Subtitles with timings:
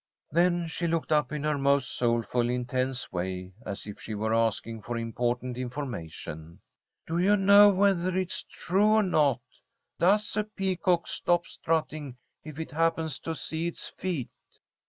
[0.31, 4.81] Then she looked up in her most soulful, intense way, as if she were asking
[4.81, 6.59] for important information.
[7.05, 9.41] "Do you know whether it's true or not?
[9.99, 14.29] Does a peacock stop strutting if it happens to see its feet?